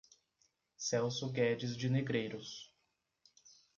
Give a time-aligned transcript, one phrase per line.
[0.79, 2.73] Celso Guedes de Negreiros